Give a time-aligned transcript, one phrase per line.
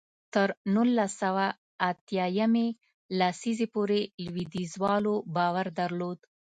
[0.33, 1.45] تر نولس سوه
[1.89, 2.67] اتیا یمې
[3.19, 6.19] لسیزې پورې لوېدیځوالو باور درلود.